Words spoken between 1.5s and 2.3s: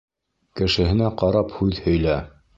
һүҙ һөйлә.